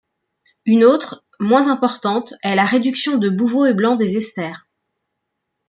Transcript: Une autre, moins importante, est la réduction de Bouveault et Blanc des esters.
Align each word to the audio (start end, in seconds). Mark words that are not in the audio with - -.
Une 0.65 0.83
autre, 0.83 1.23
moins 1.39 1.67
importante, 1.69 2.33
est 2.41 2.55
la 2.55 2.65
réduction 2.65 3.17
de 3.19 3.29
Bouveault 3.29 3.67
et 3.67 3.75
Blanc 3.75 3.95
des 3.95 4.17
esters. 4.17 4.67